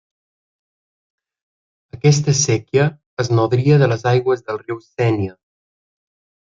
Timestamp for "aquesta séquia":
1.97-2.89